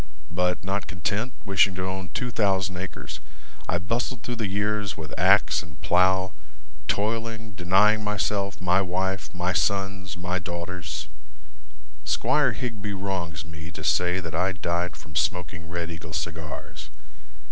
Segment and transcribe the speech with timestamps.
[0.31, 3.19] But not content, Wishing to own two thousand acres,
[3.69, 6.31] I bustled through the years with axe and plow,
[6.87, 11.07] Toiling, denying myself, my wife, my sons, my daughters.
[12.03, 16.89] Squire Higbee wrongs me to say That I died from smoking Red Eagle cigars.